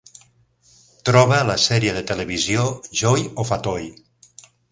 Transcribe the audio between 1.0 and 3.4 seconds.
Troba la sèrie de televisió Joy